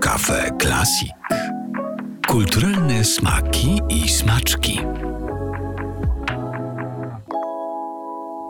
Kafe 0.00 0.50
Klasik. 0.58 1.12
Kulturalne 2.28 3.04
smaki 3.04 3.80
i 3.88 4.08
smaczki. 4.08 4.80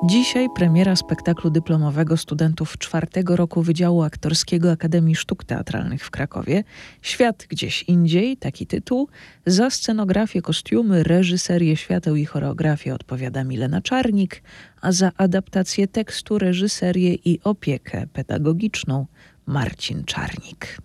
Dzisiaj 0.06 0.48
premiera 0.54 0.96
spektaklu 0.96 1.50
dyplomowego 1.50 2.16
studentów 2.16 2.78
czwartego 2.78 3.36
roku 3.36 3.62
Wydziału 3.62 4.02
Aktorskiego 4.02 4.70
Akademii 4.70 5.14
Sztuk 5.14 5.44
Teatralnych 5.44 6.04
w 6.04 6.10
Krakowie. 6.10 6.64
Świat 7.02 7.46
gdzieś 7.48 7.82
indziej, 7.82 8.36
taki 8.36 8.66
tytuł. 8.66 9.08
Za 9.46 9.70
scenografię, 9.70 10.42
kostiumy, 10.42 11.02
reżyserię 11.02 11.76
świateł 11.76 12.16
i 12.16 12.24
choreografię 12.24 12.94
odpowiada 12.94 13.44
Milena 13.44 13.80
Czarnik, 13.80 14.42
a 14.80 14.92
za 14.92 15.12
adaptację 15.16 15.88
tekstu, 15.88 16.38
reżyserię 16.38 17.14
i 17.14 17.40
opiekę 17.44 18.06
pedagogiczną 18.12 19.06
Marcin 19.46 20.04
Czarnik. 20.04 20.78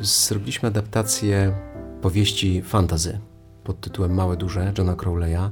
Zrobiliśmy 0.00 0.68
adaptację 0.68 1.52
powieści 2.02 2.62
fantazy 2.62 3.18
pod 3.64 3.80
tytułem 3.80 4.14
Małe 4.14 4.36
Duże 4.36 4.72
Johna 4.78 4.96
Crowleya 4.96 5.50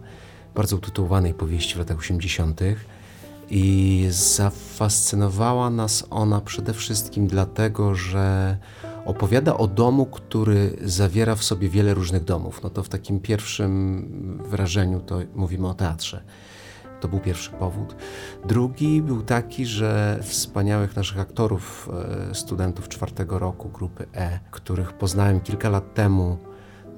bardzo 0.54 0.76
utytułowanej 0.76 1.34
powieści 1.34 1.74
w 1.74 1.78
latach 1.78 1.98
80. 1.98 2.60
I 3.50 4.06
zafascynowała 4.10 5.70
nas 5.70 6.06
ona 6.10 6.40
przede 6.40 6.74
wszystkim 6.74 7.26
dlatego, 7.26 7.94
że 7.94 8.56
opowiada 9.04 9.56
o 9.56 9.66
domu, 9.66 10.06
który 10.06 10.76
zawiera 10.82 11.34
w 11.34 11.44
sobie 11.44 11.68
wiele 11.68 11.94
różnych 11.94 12.24
domów. 12.24 12.62
No 12.62 12.70
to 12.70 12.82
w 12.82 12.88
takim 12.88 13.20
pierwszym 13.20 14.42
wrażeniu 14.50 15.00
to 15.00 15.18
mówimy 15.34 15.68
o 15.68 15.74
teatrze. 15.74 16.22
To 17.00 17.08
był 17.08 17.20
pierwszy 17.20 17.50
powód. 17.50 17.96
Drugi 18.44 19.02
był 19.02 19.22
taki, 19.22 19.66
że 19.66 20.18
wspaniałych 20.22 20.96
naszych 20.96 21.18
aktorów, 21.18 21.88
e, 22.30 22.34
studentów 22.34 22.88
czwartego 22.88 23.38
roku 23.38 23.68
grupy 23.68 24.06
E, 24.14 24.40
których 24.50 24.92
poznałem 24.92 25.40
kilka 25.40 25.68
lat 25.68 25.94
temu 25.94 26.38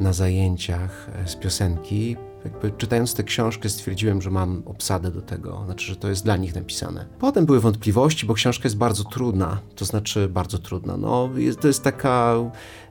na 0.00 0.12
zajęciach 0.12 1.08
e, 1.14 1.28
z 1.28 1.36
piosenki, 1.36 2.16
jakby 2.44 2.70
czytając 2.70 3.14
tę 3.14 3.24
książkę 3.24 3.68
stwierdziłem, 3.68 4.22
że 4.22 4.30
mam 4.30 4.62
obsadę 4.66 5.10
do 5.10 5.22
tego, 5.22 5.62
znaczy, 5.64 5.86
że 5.86 5.96
to 5.96 6.08
jest 6.08 6.24
dla 6.24 6.36
nich 6.36 6.54
napisane. 6.54 7.06
Potem 7.18 7.46
były 7.46 7.60
wątpliwości, 7.60 8.26
bo 8.26 8.34
książka 8.34 8.62
jest 8.64 8.76
bardzo 8.76 9.04
trudna, 9.04 9.60
to 9.76 9.84
znaczy 9.84 10.28
bardzo 10.28 10.58
trudna. 10.58 10.96
No, 10.96 11.30
jest, 11.36 11.60
to 11.60 11.68
jest 11.68 11.82
taka 11.82 12.36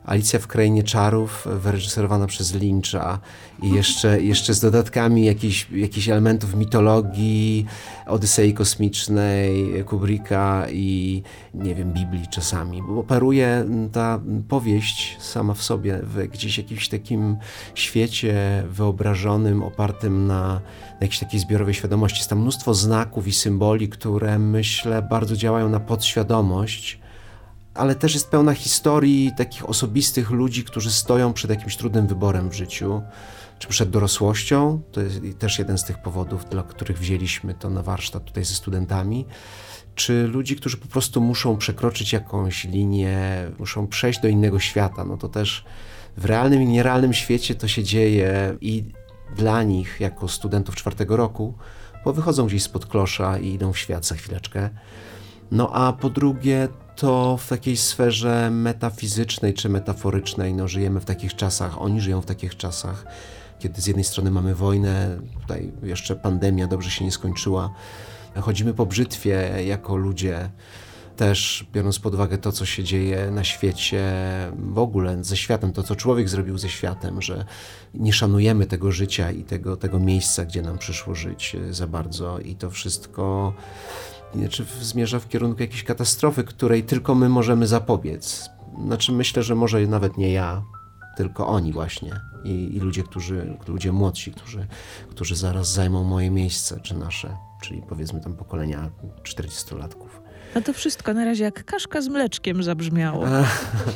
Alicja 0.06 0.40
w 0.40 0.48
Krainie 0.48 0.84
Czarów, 0.84 1.48
wyreżyserowana 1.62 2.28
przez 2.28 2.54
Lyncha 2.54 3.20
i 3.64 3.72
jeszcze, 3.72 4.22
jeszcze 4.32 4.54
z 4.54 4.60
dodatkami 4.60 5.26
jakichś, 5.26 5.72
jakichś 5.72 6.10
elementów 6.10 6.56
mitologii, 6.56 7.66
Odysei 8.08 8.54
Kosmicznej, 8.54 9.84
Kubricka 9.86 10.68
i 10.72 11.24
nie 11.54 11.76
wiem, 11.76 11.94
Biblii 11.94 12.28
czasami, 12.28 12.84
bo 12.84 13.00
operuje 13.00 13.66
ta 13.92 14.20
powieść 14.50 15.18
sama 15.20 15.54
w 15.54 15.64
sobie 15.64 16.00
w 16.04 16.28
gdzieś 16.28 16.58
jakimś 16.58 16.90
takim 16.90 17.38
świecie 17.76 18.64
wyobrażonym, 18.70 19.41
opartym 19.64 20.28
na, 20.28 20.48
na 20.48 21.02
jakiejś 21.02 21.20
takiej 21.20 21.40
zbiorowej 21.40 21.74
świadomości. 21.74 22.18
Jest 22.18 22.30
tam 22.30 22.40
mnóstwo 22.42 22.74
znaków 22.74 23.28
i 23.28 23.34
symboli, 23.34 23.90
które 23.90 24.40
myślę 24.40 25.02
bardzo 25.02 25.36
działają 25.36 25.70
na 25.70 25.80
podświadomość 25.80 27.02
ale 27.74 27.96
też 27.96 28.14
jest 28.14 28.30
pełna 28.30 28.54
historii 28.54 29.32
takich 29.38 29.70
osobistych 29.70 30.32
ludzi, 30.32 30.64
którzy 30.64 30.92
stoją 30.92 31.34
przed 31.34 31.52
jakimś 31.52 31.78
trudnym 31.78 32.08
wyborem 32.08 32.50
w 32.50 32.54
życiu, 32.54 33.02
czy 33.60 33.68
przed 33.68 33.90
dorosłością. 33.90 34.82
To 34.92 35.02
jest 35.02 35.20
też 35.40 35.60
jeden 35.60 35.78
z 35.78 35.84
tych 35.84 35.98
powodów, 35.98 36.50
dla 36.50 36.64
których 36.64 37.00
wzięliśmy 37.00 37.54
to 37.54 37.70
na 37.70 37.84
warsztat 37.84 38.26
tutaj 38.26 38.46
ze 38.46 38.54
studentami. 38.54 39.26
Czy 39.96 40.28
ludzi, 40.28 40.56
którzy 40.56 40.78
po 40.78 40.88
prostu 40.88 41.22
muszą 41.22 41.58
przekroczyć 41.58 42.14
jakąś 42.14 42.64
linię, 42.64 43.18
muszą 43.60 43.88
przejść 43.88 44.20
do 44.22 44.28
innego 44.28 44.60
świata. 44.60 45.04
No 45.06 45.18
to 45.18 45.30
też 45.30 45.66
w 46.18 46.26
realnym 46.26 46.62
i 46.62 46.66
nierealnym 46.66 47.14
świecie 47.14 47.56
to 47.56 47.68
się 47.68 47.84
dzieje 47.84 48.58
i 48.62 48.84
dla 49.36 49.64
nich, 49.64 49.98
jako 50.00 50.28
studentów 50.28 50.76
czwartego 50.76 51.18
roku, 51.18 51.54
bo 52.06 52.14
wychodzą 52.14 52.48
gdzieś 52.48 52.64
spod 52.64 52.86
klosza 52.86 53.38
i 53.38 53.54
idą 53.54 53.74
w 53.74 53.78
świat 53.78 54.06
za 54.06 54.16
chwileczkę. 54.16 54.70
No 55.52 55.70
a 55.74 55.94
po 55.94 56.10
drugie, 56.10 56.68
to 56.96 57.38
w 57.38 57.48
takiej 57.48 57.78
sferze 57.78 58.50
metafizycznej 58.52 59.54
czy 59.54 59.70
metaforycznej, 59.70 60.54
no 60.54 60.68
żyjemy 60.68 61.00
w 61.00 61.06
takich 61.06 61.36
czasach, 61.36 61.82
oni 61.82 62.02
żyją 62.02 62.22
w 62.22 62.26
takich 62.26 62.58
czasach, 62.58 63.06
kiedy 63.60 63.82
z 63.82 63.88
jednej 63.88 64.04
strony 64.04 64.32
mamy 64.32 64.56
wojnę, 64.56 65.20
tutaj 65.42 65.72
jeszcze 65.84 66.16
pandemia 66.16 66.68
dobrze 66.68 66.92
się 66.92 67.06
nie 67.06 67.12
skończyła, 67.12 67.74
chodzimy 68.42 68.74
po 68.74 68.86
brzytwie 68.86 69.64
jako 69.66 69.96
ludzie, 69.96 70.50
też 71.16 71.66
biorąc 71.74 72.00
pod 72.00 72.14
uwagę 72.14 72.38
to, 72.38 72.52
co 72.52 72.66
się 72.66 72.84
dzieje 72.84 73.32
na 73.32 73.44
świecie, 73.44 74.04
w 74.58 74.80
ogóle 74.80 75.24
ze 75.24 75.38
światem, 75.38 75.74
to, 75.74 75.84
co 75.84 75.96
człowiek 75.96 76.30
zrobił 76.30 76.58
ze 76.58 76.70
światem, 76.70 77.22
że 77.22 77.46
nie 77.94 78.14
szanujemy 78.14 78.66
tego 78.66 78.92
życia 78.92 79.32
i 79.32 79.44
tego, 79.44 79.78
tego 79.78 80.00
miejsca, 80.00 80.46
gdzie 80.46 80.62
nam 80.62 80.78
przyszło 80.78 81.16
żyć 81.16 81.56
za 81.72 81.88
bardzo 81.88 82.40
i 82.40 82.56
to 82.56 82.70
wszystko 82.70 83.54
czy 84.50 84.66
zmierza 84.82 85.20
w 85.20 85.28
kierunku 85.28 85.62
jakiejś 85.62 85.84
katastrofy, 85.84 86.44
której 86.44 86.84
tylko 86.84 87.16
my 87.16 87.30
możemy 87.30 87.68
zapobiec. 87.68 88.50
Znaczy 88.86 89.12
myślę, 89.12 89.44
że 89.44 89.56
może 89.56 89.82
nawet 89.88 90.18
nie 90.18 90.32
ja, 90.32 90.64
tylko 91.18 91.48
oni 91.48 91.74
właśnie 91.74 92.12
i, 92.44 92.76
i 92.76 92.80
ludzie, 92.80 93.04
którzy, 93.04 93.58
ludzie 93.68 93.92
młodsi, 93.92 94.32
którzy, 94.32 94.68
którzy 95.10 95.36
zaraz 95.36 95.74
zajmą 95.74 96.04
moje 96.04 96.32
miejsce, 96.32 96.80
czy 96.80 96.98
nasze, 96.98 97.38
czyli 97.64 97.82
powiedzmy 97.90 98.22
tam 98.22 98.34
pokolenia 98.34 98.90
40-latków. 99.24 100.22
No 100.56 100.62
to 100.62 100.74
wszystko 100.74 101.14
na 101.14 101.26
razie 101.26 101.44
jak 101.44 101.66
kaszka 101.66 102.02
z 102.02 102.08
mleczkiem 102.08 102.64
zabrzmiało. 102.64 103.26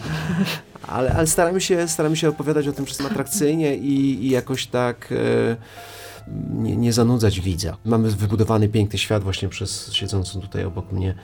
ale, 0.88 1.13
ale 1.13 1.27
staramy, 1.27 1.61
się, 1.61 1.88
staramy 1.88 2.16
się 2.16 2.29
opowiadać 2.29 2.67
o 2.67 2.73
tym 2.73 2.85
wszystkim 2.85 3.07
atrakcyjnie 3.07 3.75
i, 3.75 4.25
i 4.25 4.29
jakoś 4.29 4.67
tak... 4.67 5.11
E, 5.11 5.55
nie, 6.53 6.77
nie 6.77 6.93
zanudzać 6.93 7.41
widza. 7.41 7.77
Mamy 7.85 8.09
wybudowany 8.09 8.69
piękny 8.69 8.99
świat 8.99 9.23
właśnie 9.23 9.49
przez 9.49 9.93
siedzącą 9.93 10.41
tutaj 10.41 10.66
obok 10.66 10.91
mnie 10.91 11.16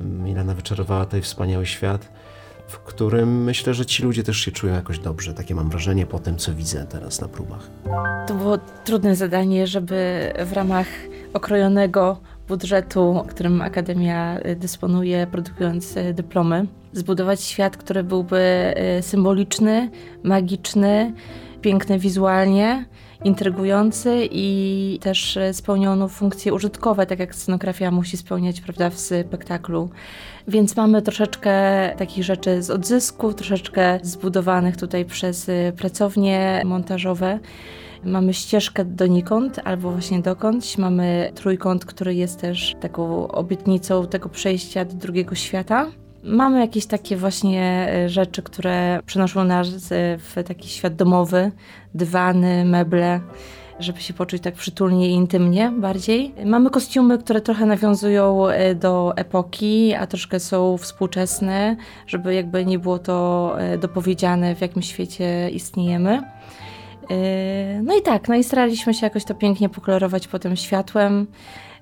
Milana 0.00 0.54
wyczarowała 0.54 1.04
tutaj 1.04 1.22
wspaniały 1.22 1.66
świat, 1.66 2.08
w 2.68 2.78
którym 2.78 3.44
myślę, 3.44 3.74
że 3.74 3.86
ci 3.86 4.02
ludzie 4.02 4.22
też 4.22 4.36
się 4.36 4.52
czują 4.52 4.74
jakoś 4.74 4.98
dobrze. 4.98 5.34
Takie 5.34 5.54
mam 5.54 5.70
wrażenie 5.70 6.06
po 6.06 6.18
tym, 6.18 6.36
co 6.36 6.54
widzę 6.54 6.86
teraz 6.88 7.20
na 7.20 7.28
próbach. 7.28 7.70
To 8.26 8.34
było 8.34 8.58
trudne 8.84 9.16
zadanie, 9.16 9.66
żeby 9.66 10.32
w 10.44 10.52
ramach 10.52 10.86
okrojonego 11.32 12.20
budżetu, 12.50 13.24
którym 13.28 13.62
Akademia 13.62 14.38
dysponuje, 14.56 15.26
produkując 15.26 15.94
dyplomy, 16.12 16.66
zbudować 16.92 17.42
świat, 17.42 17.76
który 17.76 18.04
byłby 18.04 18.38
e, 18.38 19.02
symboliczny, 19.02 19.90
magiczny, 20.22 21.12
piękny 21.60 21.98
wizualnie 21.98 22.84
intrygujący 23.24 24.28
i 24.30 24.98
też 25.02 25.38
spełnioną 25.52 26.08
funkcje 26.08 26.54
użytkowe, 26.54 27.06
tak 27.06 27.18
jak 27.18 27.34
scenografia 27.34 27.90
musi 27.90 28.16
spełniać 28.16 28.60
prawda, 28.60 28.90
w 28.90 28.98
spektaklu. 28.98 29.90
Więc 30.48 30.76
mamy 30.76 31.02
troszeczkę 31.02 31.52
takich 31.98 32.24
rzeczy 32.24 32.62
z 32.62 32.70
odzysku, 32.70 33.32
troszeczkę 33.32 33.98
zbudowanych 34.02 34.76
tutaj 34.76 35.04
przez 35.04 35.50
pracownie 35.76 36.62
montażowe. 36.64 37.38
Mamy 38.04 38.34
ścieżkę 38.34 38.84
donikąd 38.84 39.60
albo 39.64 39.90
właśnie 39.90 40.20
dokądś. 40.20 40.78
Mamy 40.78 41.32
trójkąt, 41.34 41.84
który 41.84 42.14
jest 42.14 42.40
też 42.40 42.74
taką 42.80 43.28
obietnicą 43.28 44.06
tego 44.06 44.28
przejścia 44.28 44.84
do 44.84 44.94
drugiego 44.94 45.34
świata. 45.34 45.86
Mamy 46.22 46.60
jakieś 46.60 46.86
takie 46.86 47.16
właśnie 47.16 47.88
e, 47.92 48.08
rzeczy, 48.08 48.42
które 48.42 49.00
przenoszą 49.06 49.44
nas 49.44 49.68
e, 49.92 50.18
w 50.18 50.34
taki 50.46 50.68
świat 50.68 50.94
domowy, 50.94 51.52
dywany, 51.94 52.64
meble, 52.64 53.20
żeby 53.78 54.00
się 54.00 54.14
poczuć 54.14 54.42
tak 54.42 54.54
przytulnie 54.54 55.10
i 55.10 55.12
intymnie 55.12 55.72
bardziej. 55.78 56.34
Mamy 56.44 56.70
kostiumy, 56.70 57.18
które 57.18 57.40
trochę 57.40 57.66
nawiązują 57.66 58.48
e, 58.48 58.74
do 58.74 59.12
epoki, 59.16 59.94
a 59.94 60.06
troszkę 60.06 60.40
są 60.40 60.76
współczesne, 60.76 61.76
żeby 62.06 62.34
jakby 62.34 62.66
nie 62.66 62.78
było 62.78 62.98
to 62.98 63.56
dopowiedziane, 63.80 64.54
w 64.54 64.60
jakim 64.60 64.82
świecie 64.82 65.50
istniejemy. 65.50 66.22
No 67.82 67.96
i 67.98 68.02
tak, 68.02 68.28
no 68.28 68.34
i 68.34 68.44
staraliśmy 68.44 68.94
się 68.94 69.06
jakoś 69.06 69.24
to 69.24 69.34
pięknie 69.34 69.68
pokolorować 69.68 70.28
potem 70.28 70.56
światłem 70.56 71.26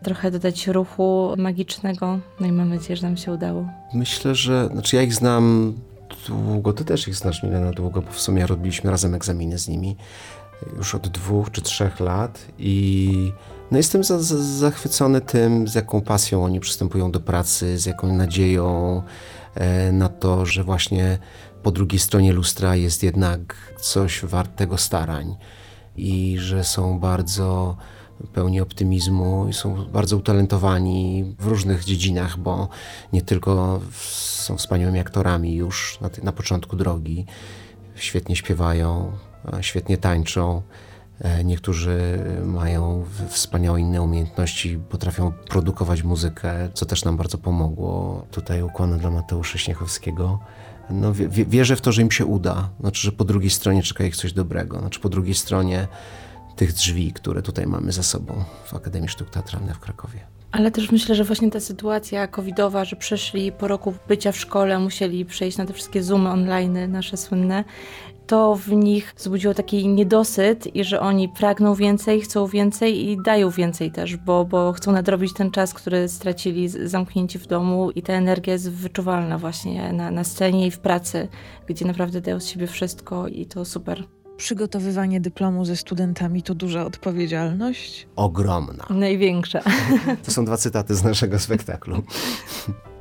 trochę 0.02 0.30
dodać 0.30 0.66
ruchu 0.66 1.34
magicznego. 1.36 2.18
No 2.40 2.46
i 2.46 2.52
mam 2.52 2.68
nadzieję, 2.68 2.96
że 2.96 3.06
nam 3.06 3.16
się 3.16 3.32
udało. 3.32 3.68
Myślę, 3.94 4.34
że, 4.34 4.68
znaczy 4.72 4.96
ja 4.96 5.02
ich 5.02 5.14
znam 5.14 5.74
długo, 6.28 6.72
ty 6.72 6.84
też 6.84 7.08
ich 7.08 7.14
znasz 7.14 7.42
Milena 7.42 7.70
długo, 7.70 8.02
bo 8.02 8.10
w 8.10 8.20
sumie 8.20 8.46
robiliśmy 8.46 8.90
razem 8.90 9.14
egzaminy 9.14 9.58
z 9.58 9.68
nimi 9.68 9.96
już 10.76 10.94
od 10.94 11.08
dwóch 11.08 11.50
czy 11.50 11.62
trzech 11.62 12.00
lat 12.00 12.46
i 12.58 13.32
no 13.70 13.76
jestem 13.76 14.04
za, 14.04 14.22
za, 14.22 14.42
zachwycony 14.42 15.20
tym, 15.20 15.68
z 15.68 15.74
jaką 15.74 16.00
pasją 16.00 16.44
oni 16.44 16.60
przystępują 16.60 17.10
do 17.10 17.20
pracy, 17.20 17.78
z 17.78 17.86
jaką 17.86 18.16
nadzieją 18.16 19.02
na 19.92 20.08
to, 20.08 20.46
że 20.46 20.64
właśnie 20.64 21.18
po 21.62 21.70
drugiej 21.70 21.98
stronie 21.98 22.32
lustra 22.32 22.76
jest 22.76 23.02
jednak 23.02 23.56
coś 23.80 24.24
wartego 24.24 24.78
starań 24.78 25.36
i 25.96 26.36
że 26.38 26.64
są 26.64 26.98
bardzo 26.98 27.76
pełni 28.32 28.60
optymizmu 28.60 29.48
i 29.48 29.52
są 29.52 29.84
bardzo 29.84 30.16
utalentowani 30.16 31.24
w 31.38 31.46
różnych 31.46 31.84
dziedzinach, 31.84 32.38
bo 32.38 32.68
nie 33.12 33.22
tylko 33.22 33.80
są 34.42 34.56
wspaniałymi 34.56 35.00
aktorami 35.00 35.54
już 35.54 35.98
na, 36.00 36.10
na 36.22 36.32
początku 36.32 36.76
drogi, 36.76 37.26
świetnie 37.94 38.36
śpiewają, 38.36 39.12
świetnie 39.60 39.98
tańczą. 39.98 40.62
E, 41.20 41.44
niektórzy 41.44 42.18
mają 42.44 43.04
wspaniałe 43.28 43.80
inne 43.80 44.02
umiejętności, 44.02 44.78
potrafią 44.88 45.32
produkować 45.32 46.02
muzykę, 46.02 46.68
co 46.74 46.86
też 46.86 47.04
nam 47.04 47.16
bardzo 47.16 47.38
pomogło. 47.38 48.24
Tutaj 48.30 48.62
ukłony 48.62 48.98
dla 48.98 49.10
Mateusza 49.10 49.58
Śniechowskiego. 49.58 50.38
No, 50.90 51.12
wierzę 51.30 51.76
w 51.76 51.80
to, 51.80 51.92
że 51.92 52.02
im 52.02 52.10
się 52.10 52.26
uda. 52.26 52.70
Znaczy, 52.80 53.02
że 53.02 53.12
po 53.12 53.24
drugiej 53.24 53.50
stronie 53.50 53.82
czeka 53.82 54.04
ich 54.04 54.16
coś 54.16 54.32
dobrego. 54.32 54.78
Znaczy, 54.78 55.00
po 55.00 55.08
drugiej 55.08 55.34
stronie 55.34 55.88
tych 56.56 56.72
drzwi, 56.72 57.12
które 57.12 57.42
tutaj 57.42 57.66
mamy 57.66 57.92
za 57.92 58.02
sobą 58.02 58.44
w 58.64 58.74
Akademii 58.74 59.08
Sztuk 59.08 59.30
Teatralnych 59.30 59.76
w 59.76 59.80
Krakowie. 59.80 60.37
Ale 60.52 60.70
też 60.70 60.92
myślę, 60.92 61.14
że 61.14 61.24
właśnie 61.24 61.50
ta 61.50 61.60
sytuacja 61.60 62.26
covidowa, 62.26 62.84
że 62.84 62.96
przeszli 62.96 63.52
po 63.52 63.68
roku 63.68 63.94
bycia 64.08 64.32
w 64.32 64.36
szkole, 64.36 64.78
musieli 64.78 65.24
przejść 65.24 65.58
na 65.58 65.66
te 65.66 65.72
wszystkie 65.72 66.02
zoomy 66.02 66.30
online, 66.30 66.90
nasze 66.90 67.16
słynne, 67.16 67.64
to 68.26 68.54
w 68.54 68.68
nich 68.72 69.14
wzbudziło 69.16 69.54
taki 69.54 69.88
niedosyt 69.88 70.76
i 70.76 70.84
że 70.84 71.00
oni 71.00 71.28
pragną 71.28 71.74
więcej, 71.74 72.20
chcą 72.20 72.46
więcej 72.46 73.10
i 73.10 73.22
dają 73.22 73.50
więcej 73.50 73.90
też, 73.90 74.16
bo, 74.16 74.44
bo 74.44 74.72
chcą 74.72 74.92
nadrobić 74.92 75.32
ten 75.32 75.50
czas, 75.50 75.74
który 75.74 76.08
stracili 76.08 76.68
zamknięci 76.68 77.38
w 77.38 77.46
domu 77.46 77.90
i 77.90 78.02
ta 78.02 78.12
energia 78.12 78.52
jest 78.52 78.70
wyczuwalna 78.70 79.38
właśnie 79.38 79.92
na, 79.92 80.10
na 80.10 80.24
scenie 80.24 80.66
i 80.66 80.70
w 80.70 80.78
pracy, 80.78 81.28
gdzie 81.66 81.84
naprawdę 81.84 82.20
dają 82.20 82.40
z 82.40 82.46
siebie 82.46 82.66
wszystko 82.66 83.28
i 83.28 83.46
to 83.46 83.64
super. 83.64 84.04
Przygotowywanie 84.38 85.20
dyplomu 85.20 85.64
ze 85.64 85.76
studentami 85.76 86.42
to 86.42 86.54
duża 86.54 86.84
odpowiedzialność? 86.84 88.08
Ogromna. 88.16 88.86
Największa. 88.90 89.62
To 90.24 90.30
są 90.30 90.44
dwa 90.44 90.56
cytaty 90.56 90.94
z 90.94 91.04
naszego 91.04 91.38
spektaklu. 91.38 92.02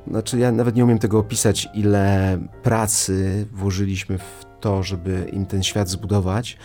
Znaczy, 0.07 0.39
ja 0.39 0.51
nawet 0.51 0.75
nie 0.75 0.83
umiem 0.83 0.99
tego 0.99 1.19
opisać, 1.19 1.69
ile 1.73 2.37
pracy 2.63 3.47
włożyliśmy 3.51 4.17
w 4.17 4.45
to, 4.59 4.83
żeby 4.83 5.29
im 5.33 5.45
ten 5.45 5.63
świat 5.63 5.89
zbudować. 5.89 6.57